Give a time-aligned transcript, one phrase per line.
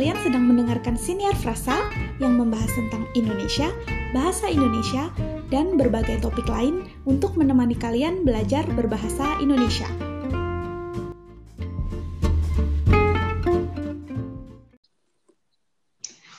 [0.00, 1.76] Kalian sedang mendengarkan Siniar Frasa
[2.24, 3.68] yang membahas tentang Indonesia,
[4.16, 5.12] bahasa Indonesia,
[5.52, 9.84] dan berbagai topik lain untuk menemani kalian belajar berbahasa Indonesia.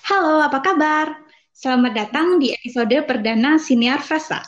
[0.10, 1.22] Halo, apa kabar?
[1.54, 4.42] Selamat datang di episode perdana Siniar Frasa.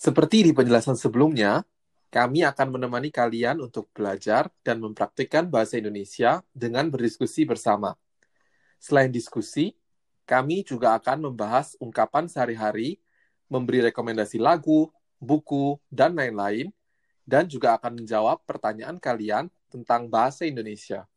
[0.00, 1.60] Seperti di penjelasan sebelumnya,
[2.14, 7.98] kami akan menemani kalian untuk belajar dan mempraktikkan bahasa Indonesia dengan berdiskusi bersama.
[8.78, 9.74] Selain diskusi,
[10.22, 13.02] kami juga akan membahas ungkapan sehari-hari,
[13.50, 16.70] memberi rekomendasi lagu, buku, dan lain-lain,
[17.26, 21.10] dan juga akan menjawab pertanyaan kalian tentang bahasa Indonesia.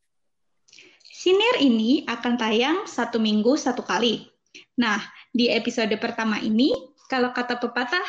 [1.06, 4.34] Siniar ini akan tayang satu minggu satu kali.
[4.82, 4.98] Nah,
[5.30, 6.74] di episode pertama ini,
[7.06, 8.08] kalau kata pepatah,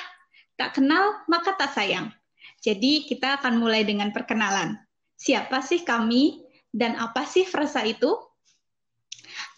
[0.56, 2.17] tak kenal maka tak sayang.
[2.58, 4.74] Jadi kita akan mulai dengan perkenalan.
[5.18, 6.42] Siapa sih kami
[6.74, 8.14] dan apa sih frasa itu?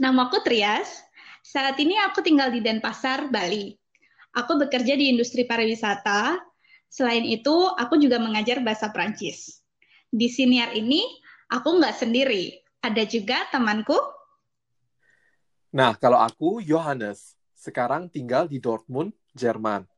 [0.00, 1.00] Namaku Trias.
[1.40, 3.72] Saat ini aku tinggal di Denpasar, Bali.
[4.36, 6.38] Aku bekerja di industri pariwisata.
[6.86, 9.64] Selain itu, aku juga mengajar bahasa Prancis.
[10.10, 11.02] Di siniar ini,
[11.50, 12.60] aku nggak sendiri.
[12.84, 13.98] Ada juga temanku.
[15.74, 17.34] Nah, kalau aku, Johannes.
[17.56, 19.89] Sekarang tinggal di Dortmund, Jerman.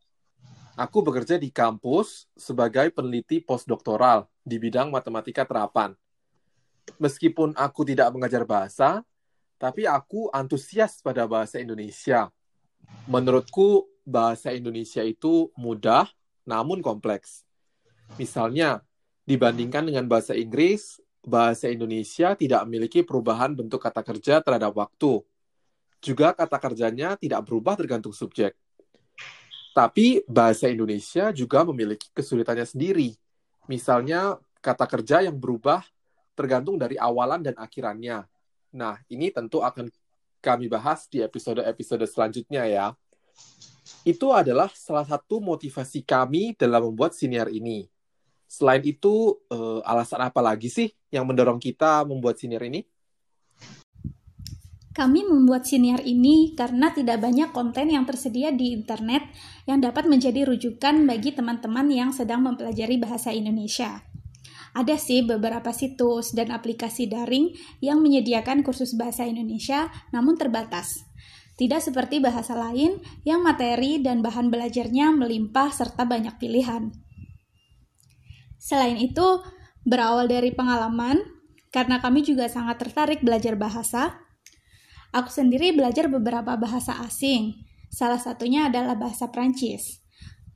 [0.72, 5.92] Aku bekerja di kampus sebagai peneliti postdoktoral di bidang matematika terapan.
[6.96, 9.04] Meskipun aku tidak mengajar bahasa,
[9.60, 12.32] tapi aku antusias pada bahasa Indonesia.
[13.04, 16.08] Menurutku, bahasa Indonesia itu mudah
[16.48, 17.44] namun kompleks.
[18.16, 18.80] Misalnya,
[19.28, 25.20] dibandingkan dengan bahasa Inggris, bahasa Indonesia tidak memiliki perubahan bentuk kata kerja terhadap waktu.
[26.02, 28.58] Juga kata kerjanya tidak berubah tergantung subjek.
[29.72, 33.16] Tapi bahasa Indonesia juga memiliki kesulitannya sendiri.
[33.66, 35.80] Misalnya kata kerja yang berubah
[36.36, 38.28] tergantung dari awalan dan akhirannya.
[38.76, 39.88] Nah, ini tentu akan
[40.44, 42.86] kami bahas di episode-episode selanjutnya ya.
[44.04, 47.88] Itu adalah salah satu motivasi kami dalam membuat siniar ini.
[48.44, 52.84] Selain itu, eh, alasan apa lagi sih yang mendorong kita membuat siniar ini?
[54.92, 59.24] Kami membuat siniar ini karena tidak banyak konten yang tersedia di internet
[59.64, 64.04] yang dapat menjadi rujukan bagi teman-teman yang sedang mempelajari bahasa Indonesia.
[64.76, 71.08] Ada sih beberapa situs dan aplikasi daring yang menyediakan kursus bahasa Indonesia, namun terbatas.
[71.56, 76.92] Tidak seperti bahasa lain yang materi dan bahan belajarnya melimpah serta banyak pilihan.
[78.56, 79.44] Selain itu,
[79.84, 81.20] berawal dari pengalaman,
[81.68, 84.16] karena kami juga sangat tertarik belajar bahasa,
[85.12, 87.68] Aku sendiri belajar beberapa bahasa asing.
[87.92, 90.00] Salah satunya adalah bahasa Prancis.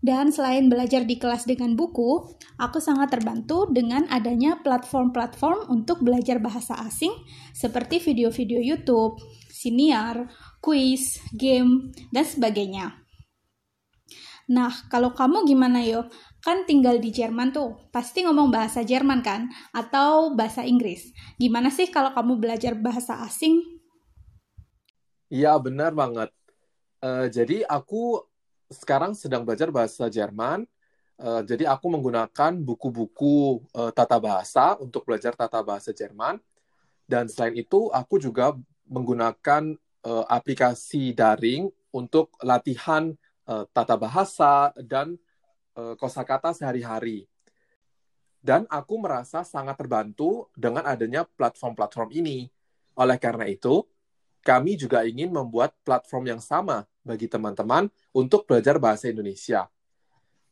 [0.00, 2.24] Dan selain belajar di kelas dengan buku,
[2.56, 7.12] aku sangat terbantu dengan adanya platform-platform untuk belajar bahasa asing
[7.52, 9.20] seperti video-video YouTube,
[9.52, 10.30] siniar,
[10.64, 12.96] quiz, game, dan sebagainya.
[14.46, 16.06] Nah, kalau kamu gimana yo?
[16.40, 19.50] Kan tinggal di Jerman tuh, pasti ngomong bahasa Jerman kan?
[19.74, 21.10] Atau bahasa Inggris.
[21.36, 23.75] Gimana sih kalau kamu belajar bahasa asing
[25.26, 26.30] Iya, benar banget.
[27.02, 28.22] Uh, jadi aku
[28.70, 30.62] sekarang sedang belajar bahasa Jerman.
[31.18, 36.38] Uh, jadi aku menggunakan buku-buku uh, tata bahasa untuk belajar tata bahasa Jerman.
[37.06, 38.54] Dan selain itu, aku juga
[38.90, 43.14] menggunakan aplikasi daring untuk latihan
[43.46, 45.18] tata bahasa dan
[45.98, 47.26] kosakata sehari-hari.
[48.42, 52.46] Dan aku merasa sangat terbantu dengan adanya platform-platform ini.
[52.98, 53.86] Oleh karena itu,
[54.46, 59.66] kami juga ingin membuat platform yang sama bagi teman-teman untuk belajar bahasa Indonesia.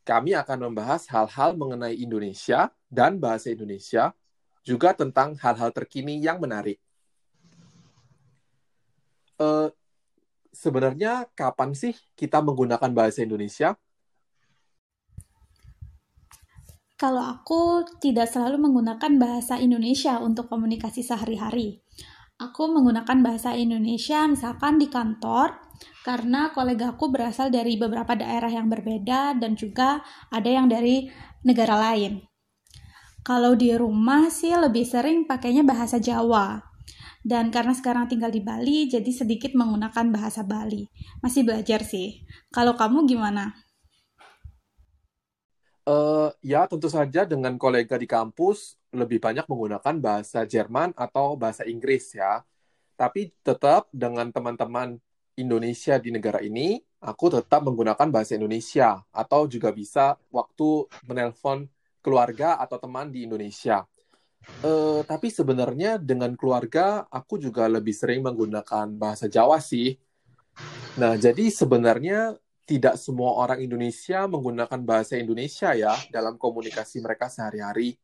[0.03, 4.11] Kami akan membahas hal-hal mengenai Indonesia dan bahasa Indonesia,
[4.67, 6.77] juga tentang hal-hal terkini yang menarik.
[9.39, 9.71] Uh,
[10.51, 13.79] sebenarnya kapan sih kita menggunakan bahasa Indonesia?
[16.95, 21.83] Kalau aku tidak selalu menggunakan bahasa Indonesia untuk komunikasi sehari-hari
[22.35, 25.55] aku menggunakan bahasa Indonesia misalkan di kantor
[26.03, 31.09] karena kolegaku berasal dari beberapa daerah yang berbeda dan juga ada yang dari
[31.43, 32.23] negara lain.
[33.25, 36.61] Kalau di rumah sih lebih sering pakainya bahasa Jawa.
[37.25, 40.85] Dan karena sekarang tinggal di Bali, jadi sedikit menggunakan bahasa Bali.
[41.25, 42.21] Masih belajar sih.
[42.53, 43.49] Kalau kamu gimana?
[45.89, 51.67] Uh, ya, tentu saja dengan kolega di kampus lebih banyak menggunakan bahasa Jerman atau bahasa
[51.67, 52.41] Inggris ya.
[52.95, 54.95] Tapi tetap dengan teman-teman
[55.35, 61.67] Indonesia di negara ini, aku tetap menggunakan bahasa Indonesia atau juga bisa waktu menelpon
[61.99, 63.83] keluarga atau teman di Indonesia.
[64.61, 69.97] Uh, tapi sebenarnya dengan keluarga aku juga lebih sering menggunakan bahasa Jawa sih.
[71.01, 77.97] Nah, jadi sebenarnya tidak semua orang Indonesia menggunakan bahasa Indonesia ya dalam komunikasi mereka sehari-hari.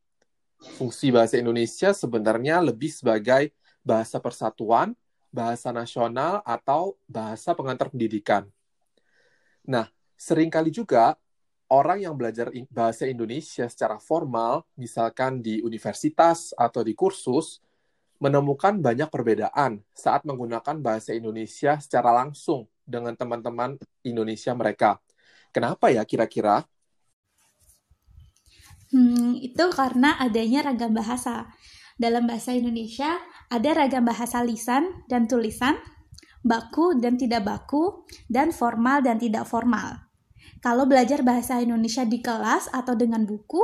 [0.62, 3.50] Fungsi bahasa Indonesia sebenarnya lebih sebagai
[3.82, 4.94] bahasa persatuan,
[5.34, 8.46] bahasa nasional, atau bahasa pengantar pendidikan.
[9.66, 11.18] Nah, sering kali juga
[11.66, 17.58] orang yang belajar bahasa Indonesia secara formal, misalkan di universitas atau di kursus,
[18.22, 23.74] menemukan banyak perbedaan saat menggunakan bahasa Indonesia secara langsung dengan teman-teman
[24.06, 25.02] Indonesia mereka.
[25.50, 26.62] Kenapa ya kira-kira?
[28.92, 31.48] Hmm, itu karena adanya ragam bahasa.
[31.96, 33.16] Dalam bahasa Indonesia,
[33.48, 35.80] ada ragam bahasa lisan dan tulisan,
[36.44, 40.12] baku dan tidak baku, dan formal dan tidak formal.
[40.62, 43.58] Kalau belajar bahasa Indonesia di kelas atau dengan buku,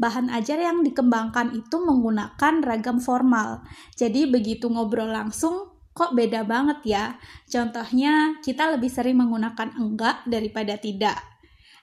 [0.00, 3.60] bahan ajar yang dikembangkan itu menggunakan ragam formal.
[3.98, 7.04] Jadi begitu ngobrol langsung, kok beda banget ya.
[7.50, 11.20] Contohnya, kita lebih sering menggunakan enggak daripada tidak.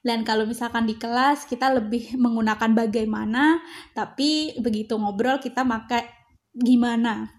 [0.06, 3.58] Dan kalau misalkan di kelas kita lebih menggunakan bagaimana,
[3.98, 6.06] tapi begitu ngobrol kita pakai
[6.54, 7.34] gimana.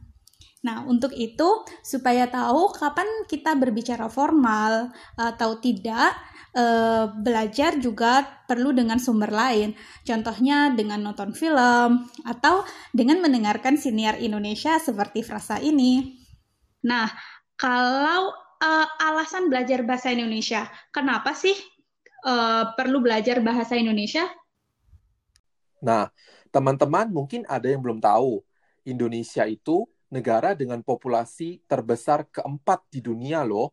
[0.66, 6.10] Nah, untuk itu supaya tahu kapan kita berbicara formal atau tidak,
[6.58, 9.78] uh, belajar juga perlu dengan sumber lain.
[10.02, 16.18] Contohnya dengan nonton film atau dengan mendengarkan siniar Indonesia seperti frasa ini.
[16.82, 17.06] Nah,
[17.54, 21.54] kalau uh, alasan belajar bahasa Indonesia, kenapa sih
[22.26, 24.26] uh, perlu belajar bahasa Indonesia?
[25.78, 26.10] Nah,
[26.50, 28.42] teman-teman mungkin ada yang belum tahu,
[28.82, 33.70] Indonesia itu negara dengan populasi terbesar keempat di dunia loh.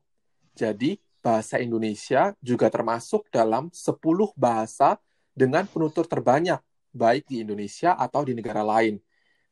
[0.54, 5.02] Jadi, bahasa Indonesia juga termasuk dalam 10 bahasa
[5.34, 6.62] dengan penutur terbanyak,
[6.94, 9.02] baik di Indonesia atau di negara lain.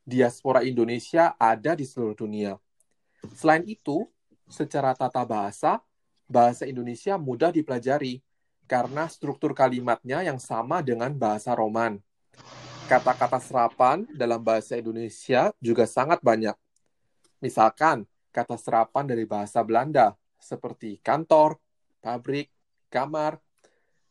[0.02, 2.58] Diaspora Indonesia ada di seluruh dunia.
[3.34, 4.06] Selain itu,
[4.50, 5.78] secara tata bahasa,
[6.26, 8.18] bahasa Indonesia mudah dipelajari
[8.72, 12.00] karena struktur kalimatnya yang sama dengan bahasa Roman.
[12.88, 16.56] Kata-kata serapan dalam bahasa Indonesia juga sangat banyak.
[17.44, 21.60] Misalkan, kata serapan dari bahasa Belanda seperti kantor,
[22.00, 22.48] pabrik,
[22.88, 23.36] kamar.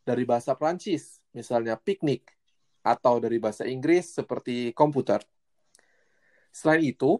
[0.05, 2.29] Dari bahasa Prancis, misalnya piknik,
[2.85, 5.25] atau dari bahasa Inggris seperti komputer.
[6.53, 7.17] Selain itu,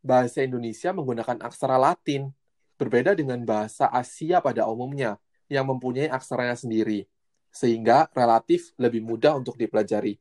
[0.00, 2.32] bahasa Indonesia menggunakan aksara Latin,
[2.80, 5.16] berbeda dengan bahasa Asia pada umumnya,
[5.48, 7.08] yang mempunyai aksaranya sendiri,
[7.50, 10.20] sehingga relatif lebih mudah untuk dipelajari.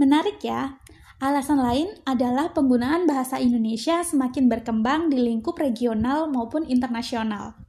[0.00, 0.80] Menarik ya,
[1.20, 7.60] Alasan lain adalah penggunaan bahasa Indonesia semakin berkembang di lingkup regional maupun internasional.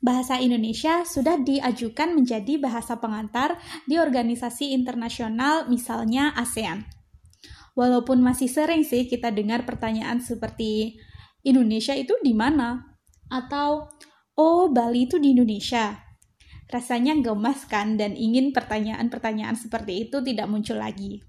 [0.00, 6.88] Bahasa Indonesia sudah diajukan menjadi bahasa pengantar di organisasi internasional misalnya ASEAN.
[7.76, 10.96] Walaupun masih sering sih kita dengar pertanyaan seperti
[11.44, 12.95] Indonesia itu di mana?
[13.28, 13.90] Atau
[14.38, 15.98] oh Bali itu di Indonesia.
[16.66, 21.22] Rasanya gemas kan dan ingin pertanyaan-pertanyaan seperti itu tidak muncul lagi.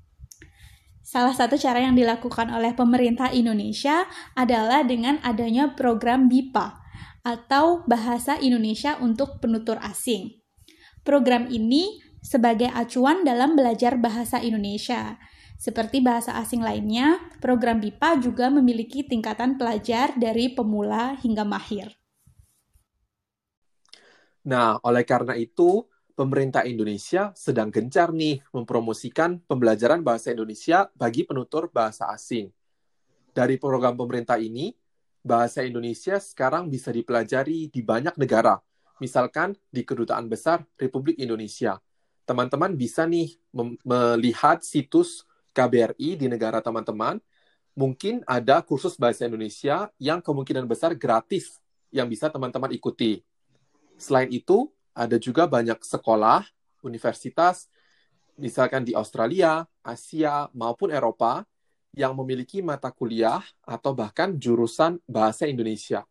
[1.07, 4.03] Salah satu cara yang dilakukan oleh pemerintah Indonesia
[4.35, 6.83] adalah dengan adanya program BIPA
[7.23, 10.35] atau Bahasa Indonesia untuk Penutur Asing.
[11.07, 15.15] Program ini sebagai acuan dalam belajar bahasa Indonesia.
[15.57, 21.97] Seperti bahasa asing lainnya, program BIPA juga memiliki tingkatan pelajar dari pemula hingga mahir.
[24.45, 25.81] Nah, oleh karena itu,
[26.13, 32.53] pemerintah Indonesia sedang gencar nih mempromosikan pembelajaran bahasa Indonesia bagi penutur bahasa asing.
[33.33, 34.71] Dari program pemerintah ini,
[35.25, 38.61] bahasa Indonesia sekarang bisa dipelajari di banyak negara,
[39.01, 41.81] misalkan di Kedutaan Besar Republik Indonesia.
[42.29, 43.35] Teman-teman bisa nih
[43.83, 45.25] melihat situs
[45.57, 47.17] KBRI di negara teman-teman.
[47.73, 51.57] Mungkin ada kursus bahasa Indonesia yang kemungkinan besar gratis
[51.89, 53.25] yang bisa teman-teman ikuti.
[53.97, 56.45] Selain itu, ada juga banyak sekolah,
[56.85, 57.69] universitas,
[58.37, 61.45] misalkan di Australia, Asia, maupun Eropa,
[61.97, 66.05] yang memiliki mata kuliah atau bahkan jurusan bahasa Indonesia.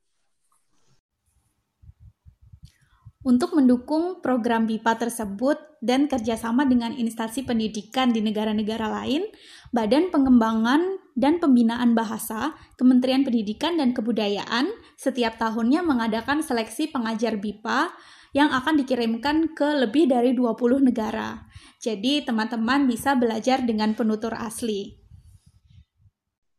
[3.26, 9.26] Untuk mendukung program BIPA tersebut dan kerjasama dengan instansi pendidikan di negara-negara lain,
[9.75, 17.90] Badan Pengembangan dan Pembinaan Bahasa, Kementerian Pendidikan dan Kebudayaan setiap tahunnya mengadakan seleksi pengajar BIPA
[18.30, 21.50] yang akan dikirimkan ke lebih dari 20 negara.
[21.83, 25.02] Jadi teman-teman bisa belajar dengan penutur asli.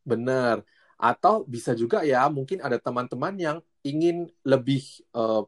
[0.03, 0.67] Benar.
[0.99, 3.57] Atau bisa juga ya, mungkin ada teman-teman yang
[3.87, 4.83] ingin lebih
[5.15, 5.47] uh,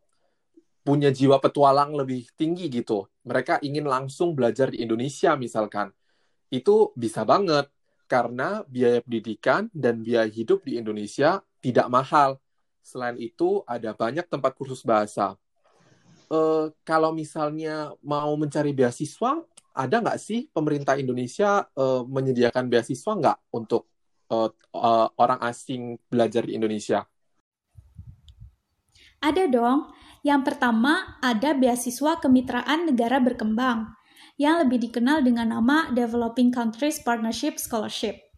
[0.89, 3.05] punya jiwa petualang lebih tinggi gitu.
[3.21, 5.93] Mereka ingin langsung belajar di Indonesia misalkan.
[6.49, 7.69] Itu bisa banget,
[8.09, 12.41] karena biaya pendidikan dan biaya hidup di Indonesia tidak mahal.
[12.81, 15.37] Selain itu, ada banyak tempat kursus bahasa.
[16.25, 19.45] Uh, kalau misalnya mau mencari beasiswa,
[19.77, 23.85] ada nggak sih pemerintah Indonesia uh, menyediakan beasiswa nggak untuk
[24.33, 24.49] uh,
[25.21, 27.05] orang asing belajar di Indonesia?
[29.21, 29.93] Ada dong.
[30.25, 33.95] Yang pertama, ada beasiswa kemitraan negara berkembang
[34.39, 38.29] yang lebih dikenal dengan nama Developing Countries Partnership Scholarship.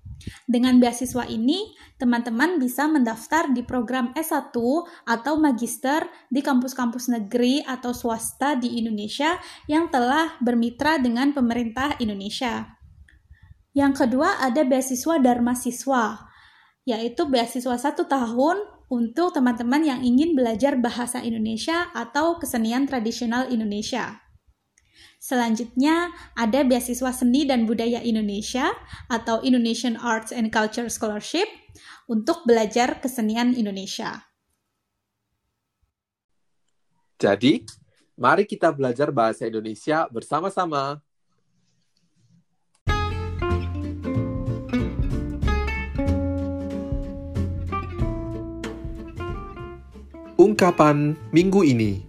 [0.46, 4.54] Dengan beasiswa ini, teman-teman bisa mendaftar di program S1
[5.06, 12.78] atau magister di kampus-kampus negeri atau swasta di Indonesia yang telah bermitra dengan pemerintah Indonesia.
[13.74, 16.30] Yang kedua ada beasiswa Dharma Siswa,
[16.86, 24.20] yaitu beasiswa satu tahun untuk teman-teman yang ingin belajar bahasa Indonesia atau kesenian tradisional Indonesia.
[25.22, 28.76] Selanjutnya, ada beasiswa seni dan budaya Indonesia
[29.08, 31.48] atau Indonesian Arts and Culture Scholarship
[32.12, 34.28] untuk belajar kesenian Indonesia.
[37.22, 37.64] Jadi,
[38.18, 41.00] mari kita belajar bahasa Indonesia bersama-sama.
[50.62, 52.06] Ungkapan minggu ini.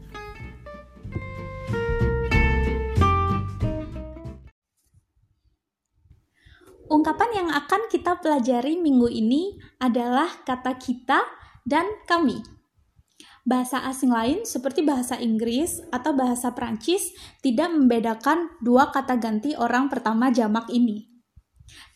[6.85, 11.25] Ungkapan yang akan kita pelajari minggu ini adalah kata kita
[11.65, 12.45] dan kami.
[13.49, 17.09] Bahasa asing lain seperti bahasa Inggris atau bahasa Prancis
[17.41, 21.09] tidak membedakan dua kata ganti orang pertama jamak ini.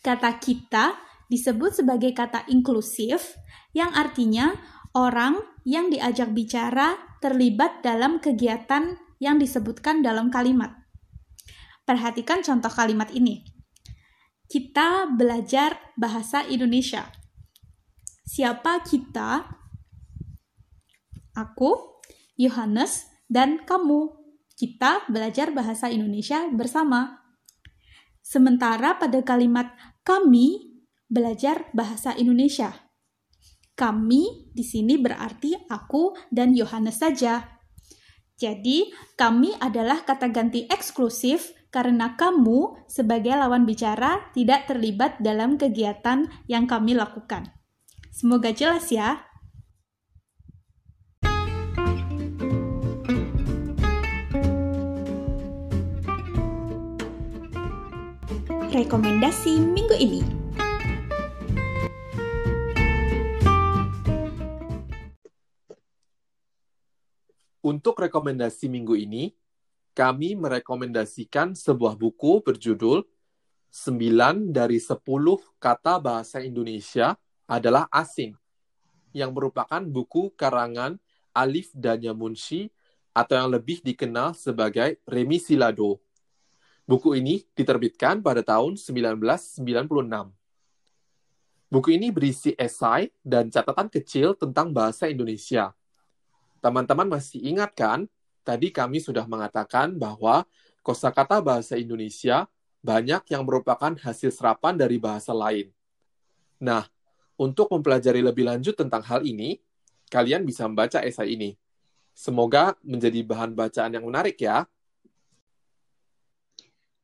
[0.00, 0.96] Kata kita
[1.28, 3.36] disebut sebagai kata inklusif
[3.76, 4.56] yang artinya
[4.96, 5.36] orang
[5.68, 10.72] yang diajak bicara terlibat dalam kegiatan yang disebutkan dalam kalimat.
[11.84, 13.56] Perhatikan contoh kalimat ini
[14.46, 17.10] kita belajar bahasa Indonesia.
[18.26, 19.42] Siapa kita?
[21.34, 22.00] Aku,
[22.38, 24.14] Yohanes, dan kamu.
[24.56, 27.26] Kita belajar bahasa Indonesia bersama.
[28.24, 29.74] Sementara pada kalimat
[30.06, 32.85] kami belajar bahasa Indonesia.
[33.76, 37.60] Kami di sini berarti aku dan Yohanes saja.
[38.40, 38.88] Jadi,
[39.20, 46.64] kami adalah kata ganti eksklusif karena kamu sebagai lawan bicara tidak terlibat dalam kegiatan yang
[46.64, 47.52] kami lakukan.
[48.16, 49.28] Semoga jelas ya.
[58.72, 60.45] Rekomendasi minggu ini.
[67.66, 69.34] Untuk rekomendasi minggu ini,
[69.90, 73.02] kami merekomendasikan sebuah buku berjudul
[73.74, 75.02] 9 dari 10
[75.58, 78.38] kata bahasa Indonesia adalah asing,
[79.10, 81.02] yang merupakan buku karangan
[81.34, 82.70] Alif Danya Munshi
[83.10, 85.98] atau yang lebih dikenal sebagai Remi Silado.
[86.86, 89.66] Buku ini diterbitkan pada tahun 1996.
[91.66, 95.74] Buku ini berisi esai dan catatan kecil tentang bahasa Indonesia.
[96.60, 98.08] Teman-teman masih ingat kan
[98.46, 100.46] tadi kami sudah mengatakan bahwa
[100.86, 102.46] kosakata bahasa Indonesia
[102.78, 105.74] banyak yang merupakan hasil serapan dari bahasa lain.
[106.62, 106.86] Nah,
[107.34, 109.58] untuk mempelajari lebih lanjut tentang hal ini,
[110.08, 111.58] kalian bisa membaca esai ini.
[112.16, 114.64] Semoga menjadi bahan bacaan yang menarik ya.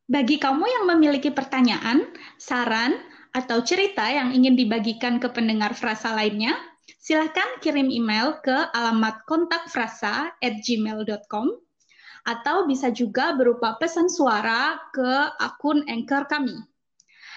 [0.09, 2.97] Bagi kamu yang memiliki pertanyaan, saran,
[3.33, 6.53] atau cerita yang ingin dibagikan ke pendengar frasa lainnya,
[7.03, 11.47] Silahkan kirim email ke alamat kontakfrasa@gmail.com
[12.23, 16.55] atau bisa juga berupa pesan suara ke akun Anchor kami.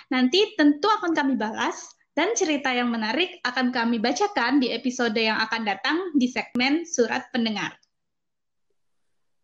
[0.06, 5.42] Nanti tentu akan kami balas dan cerita yang menarik akan kami bacakan di episode yang
[5.42, 7.74] akan datang di segmen Surat Pendengar.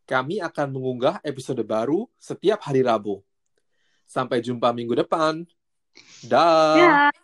[0.07, 3.27] Kami akan mengunggah episode baru setiap hari Rabu.
[4.07, 5.43] Sampai jumpa minggu depan.
[6.23, 7.11] Dah.
[7.11, 7.22] Da.